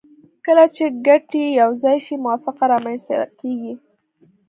کله 0.45 0.65
چې 0.75 0.85
ګټې 1.07 1.45
یو 1.61 1.69
ځای 1.83 1.97
شي 2.05 2.15
موافقه 2.23 2.63
رامنځته 2.73 3.17
کیږي 3.39 3.73